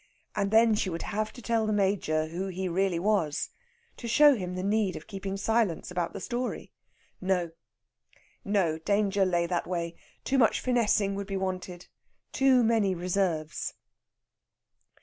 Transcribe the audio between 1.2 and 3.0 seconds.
to tell the Major who he really